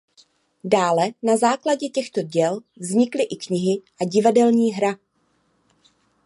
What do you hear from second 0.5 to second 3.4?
Dále na základě těchto děl vznikly i